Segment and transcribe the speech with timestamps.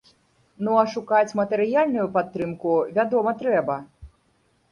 [0.67, 3.75] Ну, а шукаць матэрыяльную падтрымку, вядома, трэба.